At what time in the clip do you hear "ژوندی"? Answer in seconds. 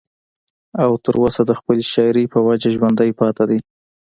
2.75-3.11